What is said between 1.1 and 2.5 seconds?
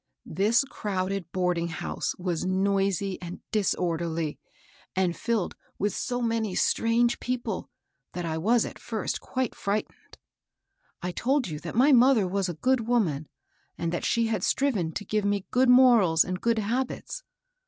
hoarding house was